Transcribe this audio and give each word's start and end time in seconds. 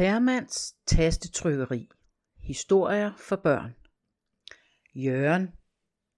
Termans 0.00 0.76
tastetrykkeri. 0.86 1.88
Historier 2.38 3.12
for 3.16 3.36
børn. 3.36 3.74
Jørgen. 4.94 5.48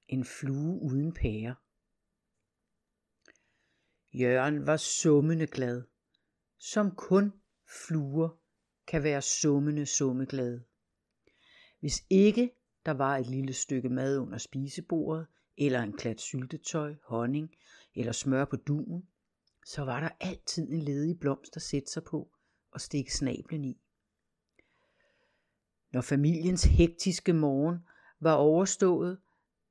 En 0.09 0.25
flue 0.25 0.83
uden 0.83 1.13
pære. 1.13 1.55
Jørgen 4.13 4.67
var 4.67 4.77
summende 4.77 5.47
glad, 5.47 5.83
som 6.59 6.91
kun 6.97 7.33
fluer 7.87 8.29
kan 8.87 9.03
være 9.03 9.23
summende 9.23 9.87
summeglade. 9.87 10.65
Hvis 11.81 12.05
ikke 12.11 12.51
der 12.87 12.93
var 12.93 13.17
et 13.17 13.27
lille 13.27 13.53
stykke 13.53 13.89
mad 13.89 14.19
under 14.19 14.39
spisebordet, 14.39 15.27
eller 15.59 15.83
en 15.83 15.97
klat 15.97 16.21
syltetøj, 16.21 16.95
honning 17.05 17.51
eller 17.95 18.13
smør 18.13 18.45
på 18.45 18.57
duen, 18.57 19.09
så 19.67 19.85
var 19.85 20.01
der 20.01 20.09
altid 20.21 20.69
en 20.69 20.83
ledig 20.83 21.21
blomst 21.21 21.57
at 21.57 21.63
sætte 21.63 21.93
sig 21.93 22.05
på 22.05 22.33
og 22.73 22.81
stikke 22.81 23.15
snablen 23.15 23.65
i. 23.65 23.82
Når 25.93 26.01
familiens 26.01 26.65
hektiske 26.65 27.33
morgen 27.33 27.79
var 28.21 28.33
overstået, 28.33 29.19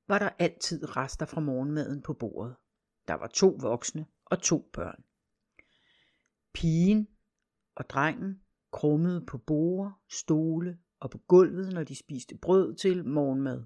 var 0.08 0.20
der 0.20 0.30
altid 0.40 0.98
rester 0.98 1.26
fra 1.26 1.42
morgenmaden 1.42 2.02
på 2.02 2.14
bordet. 2.14 2.56
Der 3.08 3.14
var 3.14 3.28
to 3.28 3.58
voksne 3.60 4.06
og 4.26 4.42
to 4.42 4.70
børn. 4.74 5.04
Pigen 6.54 7.08
og 7.76 7.90
drengen 7.90 8.42
krummede 8.72 9.26
på 9.26 9.38
borde, 9.38 9.92
stole 10.10 10.78
og 11.00 11.10
på 11.10 11.18
gulvet, 11.18 11.74
når 11.74 11.84
de 11.84 11.96
spiste 11.96 12.38
brød 12.38 12.76
til 12.76 13.06
morgenmad. 13.06 13.64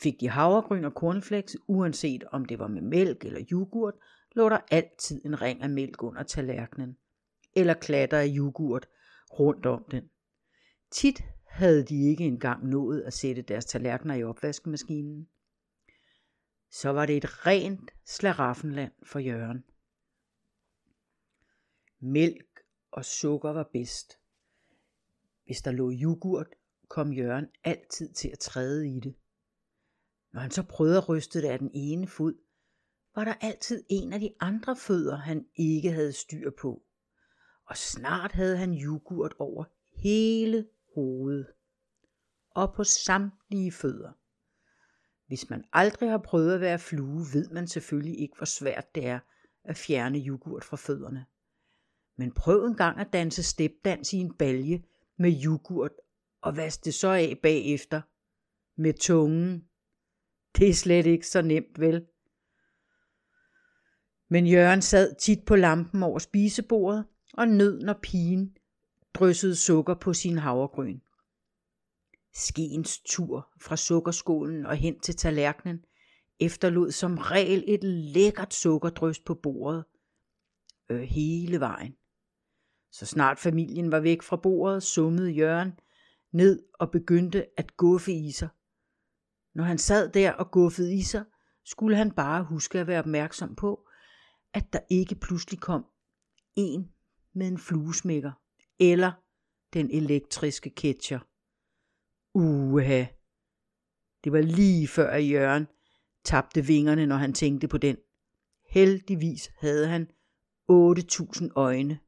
Fik 0.00 0.20
de 0.20 0.28
havregryn 0.28 0.84
og 0.84 0.92
cornflakes, 0.92 1.56
uanset 1.66 2.24
om 2.24 2.44
det 2.44 2.58
var 2.58 2.68
med 2.68 2.82
mælk 2.82 3.24
eller 3.24 3.44
yoghurt, 3.52 3.94
lå 4.32 4.48
der 4.48 4.58
altid 4.70 5.24
en 5.24 5.42
ring 5.42 5.62
af 5.62 5.70
mælk 5.70 6.02
under 6.02 6.22
tallerkenen, 6.22 6.96
eller 7.56 7.74
klatter 7.74 8.18
af 8.18 8.28
yoghurt 8.36 8.88
rundt 9.38 9.66
om 9.66 9.84
den. 9.90 10.10
Tit 10.90 11.24
havde 11.46 11.84
de 11.84 12.08
ikke 12.10 12.24
engang 12.24 12.68
nået 12.68 13.02
at 13.02 13.12
sætte 13.12 13.42
deres 13.42 13.64
tallerkener 13.64 14.14
i 14.14 14.24
opvaskemaskinen. 14.24 15.28
Så 16.70 16.88
var 16.88 17.06
det 17.06 17.16
et 17.16 17.46
rent 17.46 17.90
slaraffenland 18.04 18.92
for 19.02 19.18
Jørgen. 19.18 19.64
Mælk 22.00 22.60
og 22.90 23.04
sukker 23.04 23.50
var 23.50 23.70
bedst. 23.72 24.18
Hvis 25.44 25.62
der 25.62 25.72
lå 25.72 25.92
yoghurt, 25.92 26.46
kom 26.88 27.12
Jørgen 27.12 27.46
altid 27.64 28.12
til 28.12 28.28
at 28.28 28.38
træde 28.38 28.88
i 28.88 29.00
det. 29.00 29.14
Når 30.32 30.40
han 30.40 30.50
så 30.50 30.62
prøvede 30.62 30.96
at 30.96 31.08
ryste 31.08 31.42
det 31.42 31.48
af 31.48 31.58
den 31.58 31.70
ene 31.74 32.08
fod, 32.08 32.34
var 33.14 33.24
der 33.24 33.34
altid 33.40 33.84
en 33.88 34.12
af 34.12 34.20
de 34.20 34.34
andre 34.40 34.76
fødder, 34.76 35.16
han 35.16 35.46
ikke 35.54 35.92
havde 35.92 36.12
styr 36.12 36.50
på. 36.50 36.82
Og 37.64 37.76
snart 37.76 38.32
havde 38.32 38.56
han 38.56 38.74
yoghurt 38.74 39.34
over 39.38 39.64
hele 39.92 40.66
hoved 40.94 41.44
og 42.50 42.74
på 42.74 42.84
samtlige 42.84 43.72
fødder. 43.72 44.12
Hvis 45.26 45.50
man 45.50 45.64
aldrig 45.72 46.10
har 46.10 46.18
prøvet 46.18 46.54
at 46.54 46.60
være 46.60 46.78
flue, 46.78 47.26
ved 47.32 47.50
man 47.50 47.66
selvfølgelig 47.66 48.20
ikke, 48.20 48.36
hvor 48.36 48.46
svært 48.46 48.94
det 48.94 49.06
er 49.06 49.18
at 49.64 49.76
fjerne 49.76 50.18
yoghurt 50.18 50.64
fra 50.64 50.76
fødderne. 50.76 51.26
Men 52.16 52.32
prøv 52.32 52.64
en 52.64 52.76
gang 52.76 53.00
at 53.00 53.12
danse 53.12 53.42
stepdans 53.42 54.12
i 54.12 54.16
en 54.16 54.34
balje 54.34 54.82
med 55.16 55.44
yoghurt 55.44 55.92
og 56.40 56.56
vask 56.56 56.84
det 56.84 56.94
så 56.94 57.08
af 57.08 57.38
bagefter 57.42 58.00
med 58.76 58.94
tungen. 58.94 59.64
Det 60.56 60.68
er 60.68 60.74
slet 60.74 61.06
ikke 61.06 61.26
så 61.26 61.42
nemt, 61.42 61.80
vel? 61.80 62.06
Men 64.28 64.46
Jørgen 64.46 64.82
sad 64.82 65.14
tit 65.14 65.44
på 65.46 65.56
lampen 65.56 66.02
over 66.02 66.18
spisebordet 66.18 67.04
og 67.34 67.48
nød, 67.48 67.80
når 67.80 67.98
pigen 68.02 68.56
dryssede 69.14 69.56
sukker 69.56 69.94
på 69.94 70.14
sin 70.14 70.38
havregryn. 70.38 71.00
Skeens 72.34 73.00
tur 73.00 73.48
fra 73.60 73.76
sukkerskålen 73.76 74.66
og 74.66 74.76
hen 74.76 75.00
til 75.00 75.16
tallerkenen 75.16 75.84
efterlod 76.40 76.90
som 76.90 77.18
regel 77.18 77.64
et 77.66 77.84
lækkert 77.84 78.54
sukkerdrys 78.54 79.20
på 79.20 79.34
bordet 79.34 79.84
øh, 80.88 81.00
hele 81.00 81.60
vejen. 81.60 81.96
Så 82.92 83.06
snart 83.06 83.38
familien 83.38 83.92
var 83.92 84.00
væk 84.00 84.22
fra 84.22 84.36
bordet, 84.36 84.82
summede 84.82 85.30
Jørgen 85.30 85.72
ned 86.32 86.62
og 86.74 86.90
begyndte 86.90 87.46
at 87.56 87.76
guffe 87.76 88.12
i 88.12 88.30
sig. 88.30 88.48
Når 89.54 89.64
han 89.64 89.78
sad 89.78 90.12
der 90.12 90.32
og 90.32 90.50
guffede 90.50 90.94
i 90.94 91.02
sig, 91.02 91.24
skulle 91.64 91.96
han 91.96 92.10
bare 92.10 92.44
huske 92.44 92.80
at 92.80 92.86
være 92.86 92.98
opmærksom 92.98 93.54
på, 93.54 93.88
at 94.54 94.72
der 94.72 94.80
ikke 94.90 95.14
pludselig 95.14 95.60
kom 95.60 95.84
en 96.56 96.92
med 97.34 97.48
en 97.48 97.58
fluesmækker 97.58 98.32
eller 98.80 99.12
den 99.72 99.90
elektriske 99.90 100.70
ketcher. 100.70 101.20
Uha. 102.34 103.04
Det 104.24 104.32
var 104.32 104.40
lige 104.40 104.88
før 104.88 105.10
at 105.10 105.30
Jørgen 105.30 105.66
tabte 106.24 106.66
vingerne, 106.66 107.06
når 107.06 107.16
han 107.16 107.32
tænkte 107.32 107.68
på 107.68 107.78
den. 107.78 107.96
Heldigvis 108.68 109.50
havde 109.56 109.88
han 109.88 110.10
8.000 110.70 111.48
øjne, 111.56 111.98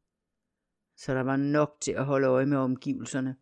så 0.96 1.14
der 1.14 1.20
var 1.20 1.36
nok 1.36 1.76
til 1.80 1.92
at 1.92 2.04
holde 2.04 2.26
øje 2.26 2.46
med 2.46 2.58
omgivelserne. 2.58 3.36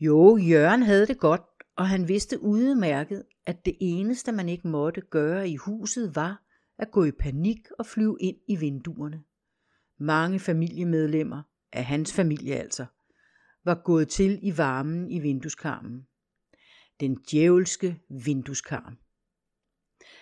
Jo, 0.00 0.36
Jørgen 0.36 0.82
havde 0.82 1.06
det 1.06 1.18
godt, 1.18 1.42
og 1.76 1.88
han 1.88 2.08
vidste 2.08 2.40
udmærket, 2.40 3.24
at 3.46 3.64
det 3.64 3.76
eneste 3.80 4.32
man 4.32 4.48
ikke 4.48 4.68
måtte 4.68 5.00
gøre 5.00 5.48
i 5.48 5.56
huset 5.56 6.16
var 6.16 6.42
at 6.78 6.90
gå 6.90 7.04
i 7.04 7.12
panik 7.12 7.70
og 7.78 7.86
flyve 7.86 8.16
ind 8.20 8.36
i 8.48 8.56
vinduerne. 8.56 9.24
Mange 9.98 10.40
familiemedlemmer, 10.40 11.42
af 11.72 11.84
hans 11.84 12.12
familie 12.12 12.54
altså, 12.54 12.86
var 13.64 13.82
gået 13.84 14.08
til 14.08 14.38
i 14.42 14.58
varmen 14.58 15.10
i 15.10 15.18
vindueskarmen. 15.18 16.06
Den 17.00 17.18
djævelske 17.30 18.00
vindueskarm. 18.24 18.98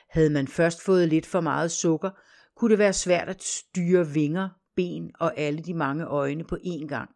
Havde 0.08 0.30
man 0.30 0.48
først 0.48 0.82
fået 0.82 1.08
lidt 1.08 1.26
for 1.26 1.40
meget 1.40 1.70
sukker, 1.70 2.10
kunne 2.56 2.70
det 2.70 2.78
være 2.78 2.92
svært 2.92 3.28
at 3.28 3.42
styre 3.42 4.08
vinger, 4.08 4.48
ben 4.76 5.10
og 5.14 5.38
alle 5.38 5.62
de 5.62 5.74
mange 5.74 6.04
øjne 6.04 6.44
på 6.44 6.56
én 6.56 6.86
gang. 6.86 7.10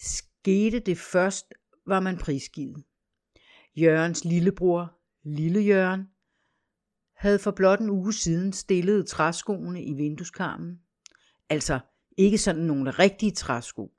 Skete 0.00 0.80
det 0.80 0.98
først, 0.98 1.54
var 1.86 2.00
man 2.00 2.18
prisgivet. 2.18 2.84
Jørgens 3.76 4.24
lillebror, 4.24 4.98
Lille 5.22 5.60
Jørgen, 5.60 6.08
havde 7.16 7.38
for 7.38 7.50
blot 7.50 7.80
en 7.80 7.90
uge 7.90 8.12
siden 8.12 8.52
stillet 8.52 9.08
træskoene 9.08 9.84
i 9.84 9.94
vindueskarmen. 9.94 10.80
Altså 11.48 11.80
ikke 12.16 12.38
sådan 12.38 12.62
nogle 12.62 12.90
rigtige 12.90 13.32
træsko, 13.32 13.92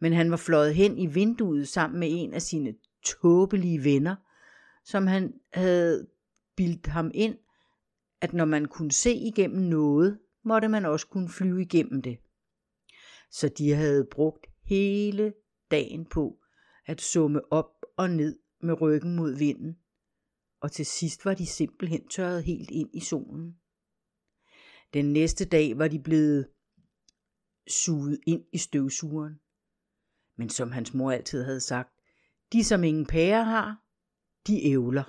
men 0.00 0.12
han 0.12 0.30
var 0.30 0.36
fløjet 0.36 0.74
hen 0.74 0.98
i 0.98 1.06
vinduet 1.06 1.68
sammen 1.68 2.00
med 2.00 2.08
en 2.10 2.34
af 2.34 2.42
sine 2.42 2.74
tåbelige 3.02 3.84
venner, 3.84 4.16
som 4.84 5.06
han 5.06 5.34
havde 5.52 6.08
bildt 6.56 6.86
ham 6.86 7.10
ind, 7.14 7.38
at 8.20 8.32
når 8.32 8.44
man 8.44 8.64
kunne 8.64 8.92
se 8.92 9.14
igennem 9.14 9.62
noget, 9.62 10.18
måtte 10.44 10.68
man 10.68 10.84
også 10.84 11.06
kunne 11.06 11.28
flyve 11.28 11.62
igennem 11.62 12.02
det. 12.02 12.18
Så 13.30 13.48
de 13.48 13.70
havde 13.70 14.04
brugt 14.10 14.46
hele 14.64 15.34
dagen 15.70 16.04
på 16.04 16.38
at 16.86 17.00
summe 17.00 17.52
op 17.52 17.84
og 17.96 18.10
ned 18.10 18.38
med 18.60 18.80
ryggen 18.80 19.16
mod 19.16 19.38
vinden, 19.38 19.76
og 20.60 20.72
til 20.72 20.86
sidst 20.86 21.24
var 21.24 21.34
de 21.34 21.46
simpelthen 21.46 22.08
tørret 22.08 22.44
helt 22.44 22.70
ind 22.70 22.90
i 22.94 23.00
solen. 23.00 23.56
Den 24.94 25.12
næste 25.12 25.44
dag 25.44 25.78
var 25.78 25.88
de 25.88 25.98
blevet 25.98 26.48
suget 27.68 28.20
ind 28.26 28.44
i 28.52 28.58
støvsugeren. 28.58 29.40
Men 30.36 30.48
som 30.48 30.72
hans 30.72 30.94
mor 30.94 31.10
altid 31.10 31.44
havde 31.44 31.60
sagt, 31.60 31.92
de 32.52 32.64
som 32.64 32.84
ingen 32.84 33.06
pære 33.06 33.44
har, 33.44 33.82
de 34.46 34.64
ævler. 34.64 35.04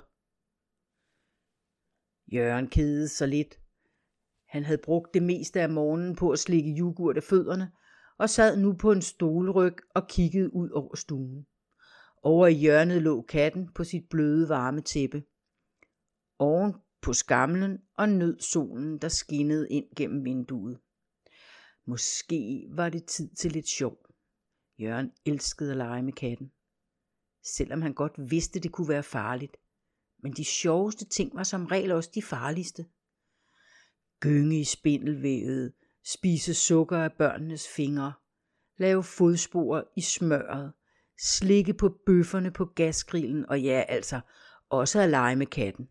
Jørgen 2.34 2.68
kedede 2.68 3.08
sig 3.08 3.28
lidt. 3.28 3.60
Han 4.48 4.64
havde 4.64 4.80
brugt 4.84 5.14
det 5.14 5.22
meste 5.22 5.60
af 5.60 5.70
morgenen 5.70 6.16
på 6.16 6.30
at 6.30 6.38
slikke 6.38 6.76
yoghurt 6.78 7.16
af 7.16 7.22
fødderne, 7.22 7.72
og 8.18 8.30
sad 8.30 8.56
nu 8.56 8.72
på 8.72 8.92
en 8.92 9.02
stolryg 9.02 9.76
og 9.90 10.08
kiggede 10.08 10.54
ud 10.54 10.70
over 10.70 10.96
stuen. 10.96 11.46
Over 12.22 12.46
i 12.46 12.52
hjørnet 12.52 13.02
lå 13.02 13.22
katten 13.22 13.72
på 13.72 13.84
sit 13.84 14.08
bløde 14.10 14.48
varme 14.48 14.80
tæppe. 14.80 15.24
Oven 16.38 16.74
på 17.02 17.12
skamlen 17.12 17.78
og 17.94 18.08
nød 18.08 18.40
solen, 18.40 18.98
der 18.98 19.08
skinnede 19.08 19.70
ind 19.70 19.84
gennem 19.96 20.24
vinduet. 20.24 20.80
Måske 21.86 22.66
var 22.70 22.88
det 22.88 23.04
tid 23.04 23.34
til 23.34 23.52
lidt 23.52 23.68
sjov. 23.68 23.98
Jørgen 24.78 25.12
elskede 25.24 25.70
at 25.70 25.76
lege 25.76 26.02
med 26.02 26.12
katten. 26.12 26.52
Selvom 27.42 27.82
han 27.82 27.94
godt 27.94 28.12
vidste, 28.30 28.60
det 28.60 28.72
kunne 28.72 28.88
være 28.88 29.02
farligt. 29.02 29.56
Men 30.22 30.32
de 30.32 30.44
sjoveste 30.44 31.04
ting 31.04 31.34
var 31.34 31.42
som 31.42 31.66
regel 31.66 31.92
også 31.92 32.10
de 32.14 32.22
farligste. 32.22 32.86
Gynge 34.20 34.60
i 34.60 34.64
spindelvævet, 34.64 35.72
spise 36.04 36.54
sukker 36.54 36.98
af 36.98 37.12
børnenes 37.12 37.68
fingre, 37.68 38.12
lave 38.76 39.02
fodspor 39.02 39.92
i 39.96 40.00
smøret, 40.00 40.72
slikke 41.22 41.74
på 41.74 41.88
bøfferne 42.06 42.50
på 42.50 42.64
gasgrillen 42.64 43.46
og 43.48 43.62
ja, 43.62 43.84
altså 43.88 44.20
også 44.68 45.00
at 45.00 45.10
lege 45.10 45.36
med 45.36 45.46
katten. 45.46 45.88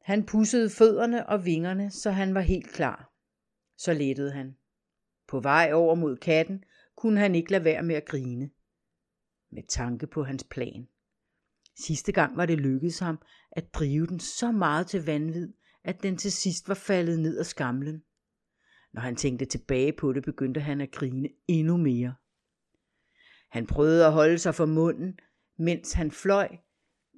Han 0.00 0.26
pussede 0.26 0.70
fødderne 0.70 1.28
og 1.28 1.44
vingerne, 1.44 1.90
så 1.90 2.10
han 2.10 2.34
var 2.34 2.40
helt 2.40 2.68
klar. 2.72 3.15
Så 3.76 3.92
lettede 3.92 4.32
han. 4.32 4.56
På 5.28 5.40
vej 5.40 5.70
over 5.72 5.94
mod 5.94 6.16
katten 6.16 6.64
kunne 6.96 7.20
han 7.20 7.34
ikke 7.34 7.50
lade 7.50 7.64
være 7.64 7.82
med 7.82 7.94
at 7.94 8.04
grine. 8.04 8.50
Med 9.50 9.62
tanke 9.68 10.06
på 10.06 10.24
hans 10.24 10.44
plan. 10.44 10.88
Sidste 11.78 12.12
gang 12.12 12.36
var 12.36 12.46
det 12.46 12.58
lykkedes 12.58 12.98
ham 12.98 13.18
at 13.52 13.74
drive 13.74 14.06
den 14.06 14.20
så 14.20 14.52
meget 14.52 14.86
til 14.86 15.04
vanvid, 15.04 15.52
at 15.84 16.02
den 16.02 16.16
til 16.16 16.32
sidst 16.32 16.68
var 16.68 16.74
faldet 16.74 17.20
ned 17.20 17.38
af 17.38 17.46
skamlen. 17.46 18.02
Når 18.92 19.00
han 19.00 19.16
tænkte 19.16 19.44
tilbage 19.44 19.92
på 19.92 20.12
det, 20.12 20.22
begyndte 20.22 20.60
han 20.60 20.80
at 20.80 20.90
grine 20.90 21.28
endnu 21.48 21.76
mere. 21.76 22.14
Han 23.50 23.66
prøvede 23.66 24.06
at 24.06 24.12
holde 24.12 24.38
sig 24.38 24.54
for 24.54 24.66
munden, 24.66 25.18
mens 25.58 25.92
han 25.92 26.10
fløj, 26.10 26.56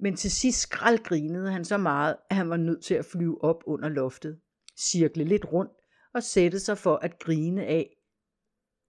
men 0.01 0.15
til 0.15 0.31
sidst 0.31 0.59
skraldgrinede 0.59 1.51
han 1.51 1.65
så 1.65 1.77
meget, 1.77 2.15
at 2.29 2.35
han 2.35 2.49
var 2.49 2.57
nødt 2.57 2.83
til 2.83 2.93
at 2.93 3.05
flyve 3.05 3.43
op 3.43 3.63
under 3.65 3.89
loftet, 3.89 4.39
cirkle 4.77 5.23
lidt 5.23 5.45
rundt 5.53 5.71
og 6.13 6.23
sætte 6.23 6.59
sig 6.59 6.77
for 6.77 6.95
at 6.95 7.19
grine 7.19 7.65
af 7.65 7.95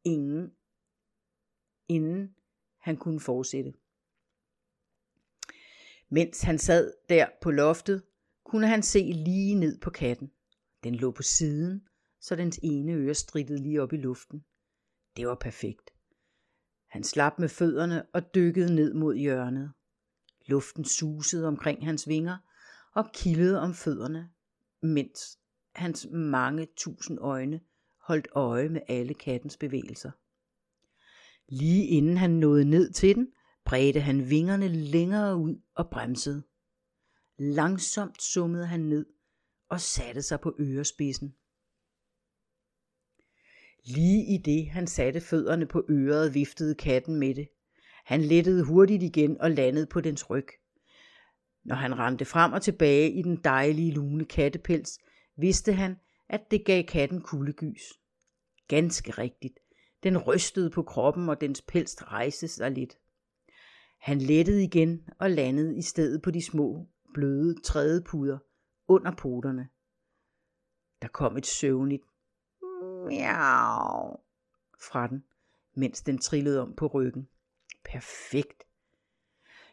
ingen, 0.04 0.52
inden 1.88 2.34
han 2.78 2.96
kunne 2.96 3.20
fortsætte. 3.20 3.72
Mens 6.08 6.42
han 6.42 6.58
sad 6.58 6.94
der 7.08 7.26
på 7.42 7.50
loftet, 7.50 8.02
kunne 8.44 8.66
han 8.66 8.82
se 8.82 8.98
lige 8.98 9.54
ned 9.54 9.80
på 9.80 9.90
katten. 9.90 10.30
Den 10.84 10.94
lå 10.94 11.10
på 11.10 11.22
siden, 11.22 11.88
så 12.20 12.36
dens 12.36 12.60
ene 12.62 12.92
øre 12.92 13.14
strittede 13.14 13.62
lige 13.62 13.82
op 13.82 13.92
i 13.92 13.96
luften. 13.96 14.44
Det 15.16 15.26
var 15.26 15.34
perfekt. 15.34 15.90
Han 16.86 17.04
slap 17.04 17.38
med 17.38 17.48
fødderne 17.48 18.06
og 18.12 18.34
dykkede 18.34 18.74
ned 18.74 18.94
mod 18.94 19.14
hjørnet. 19.14 19.72
Luften 20.46 20.84
susede 20.84 21.48
omkring 21.48 21.84
hans 21.84 22.08
vinger 22.08 22.38
og 22.94 23.04
kildede 23.14 23.60
om 23.60 23.74
fødderne, 23.74 24.30
mens 24.82 25.38
hans 25.80 26.06
mange 26.10 26.68
tusind 26.76 27.18
øjne 27.20 27.60
holdt 28.00 28.28
øje 28.32 28.68
med 28.68 28.80
alle 28.88 29.14
kattens 29.14 29.56
bevægelser. 29.56 30.10
Lige 31.48 31.86
inden 31.86 32.16
han 32.16 32.30
nåede 32.30 32.64
ned 32.64 32.92
til 32.92 33.14
den, 33.16 33.28
bredte 33.64 34.00
han 34.00 34.30
vingerne 34.30 34.68
længere 34.68 35.36
ud 35.36 35.60
og 35.74 35.90
bremsede. 35.90 36.42
Langsomt 37.38 38.22
summede 38.22 38.66
han 38.66 38.80
ned 38.80 39.06
og 39.68 39.80
satte 39.80 40.22
sig 40.22 40.40
på 40.40 40.56
ørespidsen. 40.60 41.34
Lige 43.84 44.34
i 44.34 44.36
det 44.36 44.70
han 44.70 44.86
satte 44.86 45.20
fødderne 45.20 45.66
på 45.66 45.84
øret, 45.90 46.34
viftede 46.34 46.74
katten 46.74 47.16
med 47.16 47.34
det. 47.34 47.48
Han 48.04 48.20
lettede 48.20 48.64
hurtigt 48.64 49.02
igen 49.02 49.40
og 49.40 49.50
landede 49.50 49.86
på 49.86 50.00
dens 50.00 50.30
ryg. 50.30 50.46
Når 51.64 51.74
han 51.74 51.98
rendte 51.98 52.24
frem 52.24 52.52
og 52.52 52.62
tilbage 52.62 53.12
i 53.12 53.22
den 53.22 53.36
dejlige 53.36 53.92
lune 53.92 54.24
kattepels, 54.24 54.98
vidste 55.40 55.72
han, 55.72 55.96
at 56.28 56.50
det 56.50 56.64
gav 56.64 56.84
katten 56.84 57.20
kuldegys. 57.20 57.82
Ganske 58.68 59.10
rigtigt. 59.10 59.58
Den 60.02 60.18
rystede 60.18 60.70
på 60.70 60.82
kroppen, 60.82 61.28
og 61.28 61.40
dens 61.40 61.62
pels 61.62 62.02
rejste 62.02 62.48
sig 62.48 62.70
lidt. 62.70 62.98
Han 63.98 64.18
lettede 64.18 64.64
igen 64.64 65.08
og 65.18 65.30
landede 65.30 65.78
i 65.78 65.82
stedet 65.82 66.22
på 66.22 66.30
de 66.30 66.42
små, 66.42 66.88
bløde 67.14 67.60
trædepuder 67.60 68.38
under 68.88 69.16
poterne. 69.16 69.68
Der 71.02 71.08
kom 71.08 71.36
et 71.36 71.46
søvnigt 71.46 72.02
miau 73.06 74.16
fra 74.90 75.06
den, 75.06 75.24
mens 75.74 76.02
den 76.02 76.18
trillede 76.18 76.60
om 76.62 76.74
på 76.76 76.86
ryggen. 76.86 77.28
Perfekt. 77.84 78.62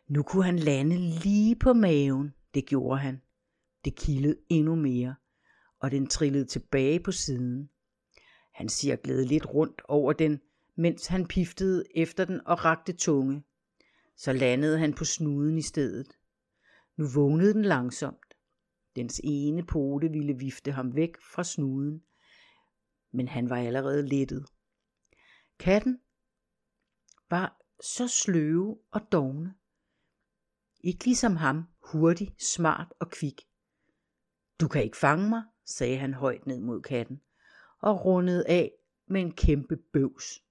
Nu 0.07 0.23
kunne 0.23 0.45
han 0.45 0.59
lande 0.59 0.97
lige 0.97 1.55
på 1.55 1.73
maven. 1.73 2.33
Det 2.53 2.65
gjorde 2.65 2.99
han. 2.99 3.21
Det 3.85 3.95
kildede 3.95 4.37
endnu 4.49 4.75
mere, 4.75 5.15
og 5.79 5.91
den 5.91 6.07
trillede 6.07 6.45
tilbage 6.45 6.99
på 6.99 7.11
siden. 7.11 7.69
Han 8.53 8.69
cirklede 8.69 9.25
lidt 9.25 9.45
rundt 9.45 9.81
over 9.87 10.13
den, 10.13 10.41
mens 10.75 11.07
han 11.07 11.27
piftede 11.27 11.83
efter 11.95 12.25
den 12.25 12.47
og 12.47 12.65
rakte 12.65 12.93
tunge. 12.93 13.43
Så 14.15 14.33
landede 14.33 14.79
han 14.79 14.93
på 14.93 15.05
snuden 15.05 15.57
i 15.57 15.61
stedet. 15.61 16.07
Nu 16.97 17.07
vågnede 17.15 17.53
den 17.53 17.65
langsomt. 17.65 18.33
Dens 18.95 19.21
ene 19.23 19.65
pote 19.65 20.09
ville 20.09 20.33
vifte 20.33 20.71
ham 20.71 20.95
væk 20.95 21.17
fra 21.33 21.43
snuden, 21.43 22.03
men 23.11 23.27
han 23.27 23.49
var 23.49 23.57
allerede 23.57 24.07
lettet. 24.07 24.45
Katten 25.59 25.99
var 27.29 27.61
så 27.83 28.07
sløve 28.07 28.79
og 28.91 29.01
dogne. 29.11 29.53
Ikke 30.83 31.05
ligesom 31.05 31.35
ham, 31.35 31.63
hurtig, 31.91 32.35
smart 32.39 32.93
og 32.99 33.11
kvik. 33.11 33.41
Du 34.61 34.67
kan 34.67 34.83
ikke 34.83 34.97
fange 34.97 35.29
mig, 35.29 35.43
sagde 35.67 35.97
han 35.97 36.13
højt 36.13 36.45
ned 36.45 36.59
mod 36.59 36.81
katten, 36.81 37.21
og 37.81 38.05
rundede 38.05 38.47
af 38.47 38.71
med 39.07 39.21
en 39.21 39.31
kæmpe 39.31 39.77
bøvs. 39.93 40.43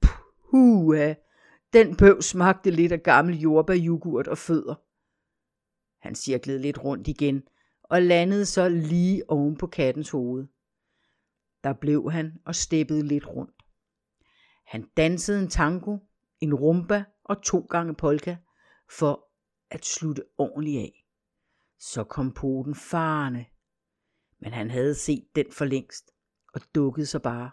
Puha, 0.00 1.14
den 1.72 1.96
bøvs 1.96 2.24
smagte 2.24 2.70
lidt 2.70 2.92
af 2.92 3.02
gammel 3.02 3.38
jordbærjugurt 3.38 4.28
og 4.28 4.38
fødder. 4.38 4.74
Han 6.06 6.14
cirklede 6.14 6.58
lidt 6.58 6.84
rundt 6.84 7.08
igen 7.08 7.42
og 7.82 8.02
landede 8.02 8.46
så 8.46 8.68
lige 8.68 9.30
oven 9.30 9.56
på 9.56 9.66
kattens 9.66 10.10
hoved. 10.10 10.46
Der 11.64 11.72
blev 11.72 12.10
han 12.10 12.32
og 12.44 12.54
steppede 12.54 13.02
lidt 13.02 13.26
rundt. 13.26 13.62
Han 14.66 14.88
dansede 14.96 15.42
en 15.42 15.48
tango, 15.48 15.98
en 16.40 16.54
rumba 16.54 17.04
og 17.24 17.42
to 17.42 17.60
gange 17.60 17.94
polka 17.94 18.36
for 18.98 19.28
at 19.70 19.84
slutte 19.84 20.24
ordentligt 20.38 20.80
af. 20.80 21.06
Så 21.78 22.04
kom 22.04 22.32
poten 22.32 22.74
farne, 22.74 23.46
men 24.38 24.52
han 24.52 24.70
havde 24.70 24.94
set 24.94 25.24
den 25.36 25.46
for 25.52 25.64
længst 25.64 26.10
og 26.54 26.60
dukkede 26.74 27.06
sig 27.06 27.22
bare. 27.22 27.50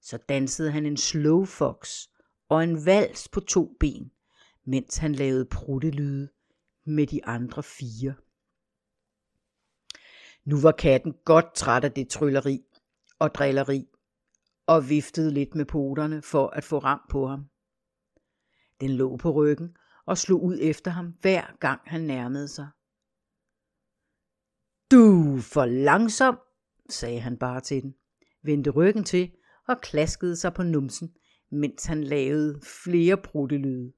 Så 0.00 0.18
dansede 0.28 0.70
han 0.70 0.86
en 0.86 0.96
slow 0.96 1.44
fox 1.44 2.06
og 2.48 2.64
en 2.64 2.86
vals 2.86 3.28
på 3.28 3.40
to 3.40 3.76
ben, 3.80 4.12
mens 4.64 4.96
han 4.96 5.14
lavede 5.14 5.44
pruttelyde 5.44 6.28
med 6.84 7.06
de 7.06 7.24
andre 7.24 7.62
fire. 7.62 8.14
Nu 10.44 10.60
var 10.60 10.72
katten 10.72 11.14
godt 11.24 11.54
træt 11.54 11.84
af 11.84 11.92
det 11.92 12.08
trylleri 12.08 12.64
og 13.18 13.34
drilleri, 13.34 13.88
og 14.66 14.88
viftede 14.88 15.30
lidt 15.30 15.54
med 15.54 15.64
poterne 15.64 16.22
for 16.22 16.46
at 16.46 16.64
få 16.64 16.78
ram 16.78 17.00
på 17.10 17.26
ham. 17.26 17.48
Den 18.80 18.90
lå 18.90 19.16
på 19.16 19.30
ryggen 19.30 19.76
og 20.06 20.18
slog 20.18 20.42
ud 20.42 20.58
efter 20.60 20.90
ham 20.90 21.14
hver 21.20 21.56
gang 21.60 21.80
han 21.84 22.00
nærmede 22.00 22.48
sig. 22.48 22.68
Du 24.92 25.38
for 25.40 25.64
langsom, 25.64 26.38
sagde 26.88 27.20
han 27.20 27.36
bare 27.36 27.60
til 27.60 27.82
den, 27.82 27.94
vendte 28.42 28.70
ryggen 28.70 29.04
til 29.04 29.30
og 29.68 29.80
klaskede 29.80 30.36
sig 30.36 30.54
på 30.54 30.62
numsen, 30.62 31.14
mens 31.50 31.84
han 31.84 32.04
lavede 32.04 32.60
flere 32.84 33.16
bruttelyde. 33.16 33.92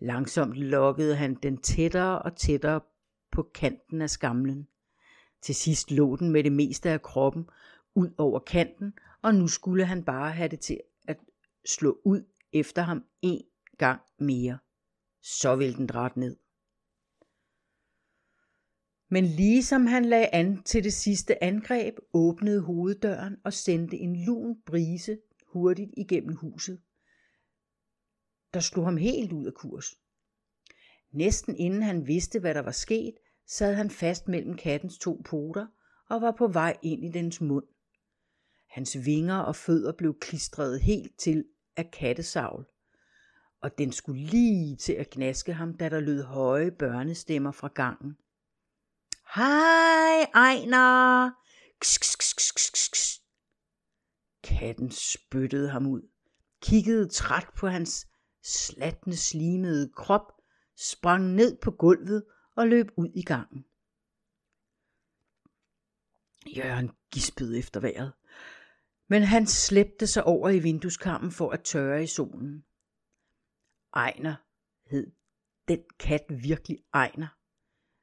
Langsomt 0.00 0.54
lokkede 0.54 1.16
han 1.16 1.34
den 1.34 1.56
tættere 1.56 2.22
og 2.22 2.36
tættere 2.36 2.80
på 3.32 3.50
kanten 3.54 4.02
af 4.02 4.10
skamlen. 4.10 4.68
Til 5.42 5.54
sidst 5.54 5.90
lå 5.90 6.16
den 6.16 6.30
med 6.30 6.44
det 6.44 6.52
meste 6.52 6.90
af 6.90 7.02
kroppen 7.02 7.48
ud 7.94 8.10
over 8.18 8.38
kanten, 8.38 8.92
og 9.22 9.34
nu 9.34 9.48
skulle 9.48 9.84
han 9.84 10.04
bare 10.04 10.30
have 10.32 10.48
det 10.48 10.60
til 10.60 10.80
at 11.08 11.18
slå 11.66 11.98
ud 12.04 12.24
efter 12.52 12.82
ham 12.82 13.04
en 13.22 13.42
gang 13.78 14.00
mere. 14.18 14.58
Så 15.22 15.56
ville 15.56 15.74
den 15.74 15.86
dræt 15.86 16.16
ned. 16.16 16.36
Men 19.12 19.24
ligesom 19.24 19.86
han 19.86 20.04
lagde 20.04 20.34
an 20.34 20.62
til 20.62 20.84
det 20.84 20.92
sidste 20.92 21.44
angreb, 21.44 21.94
åbnede 22.12 22.60
hoveddøren 22.60 23.36
og 23.44 23.52
sendte 23.52 23.96
en 23.96 24.24
lun 24.24 24.62
brise 24.66 25.18
hurtigt 25.46 25.90
igennem 25.96 26.36
huset. 26.36 26.80
Der 28.54 28.60
slog 28.60 28.84
ham 28.84 28.96
helt 28.96 29.32
ud 29.32 29.46
af 29.46 29.54
kurs. 29.54 29.94
Næsten 31.10 31.56
inden 31.56 31.82
han 31.82 32.06
vidste, 32.06 32.40
hvad 32.40 32.54
der 32.54 32.60
var 32.60 32.70
sket, 32.70 33.14
sad 33.46 33.74
han 33.74 33.90
fast 33.90 34.28
mellem 34.28 34.56
kattens 34.56 34.98
to 34.98 35.22
poter 35.24 35.66
og 36.08 36.20
var 36.20 36.34
på 36.38 36.46
vej 36.48 36.76
ind 36.82 37.04
i 37.04 37.08
dens 37.08 37.40
mund. 37.40 37.66
Hans 38.70 39.04
vinger 39.04 39.38
og 39.38 39.56
fødder 39.56 39.92
blev 39.92 40.18
klistret 40.20 40.80
helt 40.80 41.18
til 41.18 41.44
af 41.76 41.90
kattesavl, 41.90 42.66
og 43.62 43.78
den 43.78 43.92
skulle 43.92 44.22
lige 44.22 44.76
til 44.76 44.92
at 44.92 45.10
gnaske 45.10 45.52
ham, 45.52 45.76
da 45.76 45.88
der 45.88 46.00
lød 46.00 46.22
høje 46.22 46.70
børnestemmer 46.70 47.52
fra 47.52 47.68
gangen. 47.68 48.16
Hej, 49.34 50.30
Ejner! 50.34 51.30
Kss, 51.80 51.98
kss, 52.00 52.36
kss, 52.36 52.54
kss, 52.54 52.90
kss. 52.90 53.22
Katten 54.42 54.90
spyttede 54.90 55.70
ham 55.70 55.86
ud, 55.86 56.02
kiggede 56.62 57.08
træt 57.08 57.46
på 57.56 57.66
hans 57.66 58.06
slatne 58.42 59.16
slimede 59.16 59.92
krop, 59.96 60.32
sprang 60.76 61.24
ned 61.34 61.56
på 61.62 61.70
gulvet 61.70 62.24
og 62.56 62.68
løb 62.68 62.86
ud 62.96 63.08
i 63.14 63.22
gangen. 63.22 63.64
Jørgen 66.56 66.90
gispede 67.10 67.58
efter 67.58 67.80
vejret 67.80 68.12
men 69.12 69.22
han 69.22 69.46
slæbte 69.46 70.06
sig 70.06 70.24
over 70.24 70.48
i 70.48 70.58
vinduskarmen 70.58 71.32
for 71.32 71.50
at 71.50 71.64
tørre 71.64 72.02
i 72.02 72.06
solen. 72.06 72.64
Ejner 73.94 74.34
hed 74.90 75.12
den 75.68 75.84
kat 75.98 76.24
virkelig 76.28 76.84
Ejner. 76.94 77.28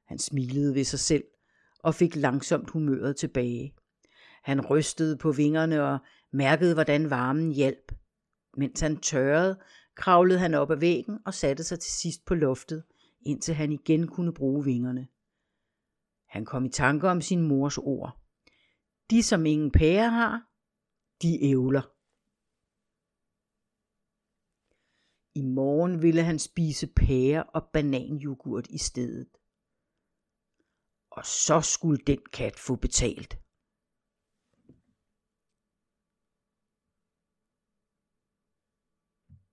Han 0.10 0.20
smilede 0.20 0.76
ved 0.76 0.84
sig 0.84 1.00
selv 1.00 1.24
og 1.80 1.96
fik 1.96 2.16
langsomt 2.16 2.70
humøret 2.70 3.16
tilbage. 3.16 3.74
Han 4.44 4.66
rystede 4.66 5.18
på 5.18 5.32
vingerne 5.32 5.84
og 5.84 6.00
mærkede, 6.32 6.74
hvordan 6.74 7.10
varmen 7.10 7.52
hjalp. 7.52 7.92
Mens 8.58 8.80
han 8.80 8.98
tørrede, 8.98 9.60
kravlede 9.96 10.40
han 10.40 10.54
op 10.54 10.72
ad 10.72 10.78
væggen 10.78 11.20
og 11.26 11.34
satte 11.34 11.64
sig 11.64 11.80
til 11.80 11.92
sidst 11.92 12.26
på 12.26 12.36
loftet, 12.36 12.84
indtil 13.22 13.54
han 13.54 13.72
igen 13.72 14.08
kunne 14.08 14.34
bruge 14.34 14.64
vingerne. 14.64 15.08
Han 16.28 16.46
kom 16.46 16.66
i 16.66 16.70
tanke 16.70 17.10
om 17.10 17.22
sin 17.22 17.48
mors 17.48 17.78
ord. 17.78 18.22
De, 19.10 19.24
som 19.24 19.46
ingen 19.46 19.72
pære 19.72 20.10
har, 20.10 20.50
de 21.22 21.44
ævler. 21.44 21.82
I 25.36 25.42
morgen 25.42 26.02
ville 26.02 26.24
han 26.24 26.40
spise 26.40 26.88
pære 26.88 27.44
og 27.44 27.64
bananjoghurt 27.74 28.68
i 28.70 28.78
stedet. 28.78 29.39
Og 31.20 31.26
så 31.26 31.62
skulle 31.62 32.00
den 32.08 32.20
kat 32.34 32.60
få 32.60 32.76
betalt. 32.76 33.38